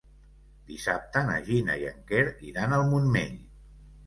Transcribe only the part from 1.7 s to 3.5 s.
i en Quer iran al Montmell.